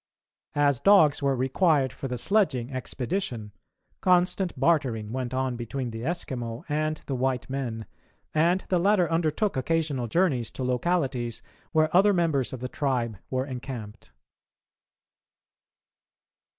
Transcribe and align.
As 0.55 0.79
dogs 0.79 1.21
were 1.21 1.35
required 1.35 1.93
for 1.93 2.07
the 2.07 2.17
sledging 2.17 2.73
expedition, 2.73 3.51
constant 4.01 4.59
bartering 4.59 5.11
went 5.11 5.31
on 5.31 5.55
between 5.55 5.91
the 5.91 6.01
Eskimo 6.01 6.63
and 6.67 6.99
the 7.05 7.13
white 7.13 7.47
men, 7.51 7.85
and 8.33 8.65
the 8.69 8.79
latter 8.79 9.07
undertook 9.11 9.55
occasional 9.55 10.07
journeys 10.07 10.49
to 10.53 10.63
localities 10.63 11.43
where 11.71 11.95
other 11.95 12.13
members 12.13 12.51
of 12.51 12.61
the 12.61 12.67
tribe 12.67 13.19
were 13.29 13.45
encamped. 13.45 14.09